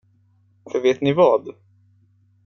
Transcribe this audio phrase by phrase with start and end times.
[0.71, 1.55] För vet ni vad?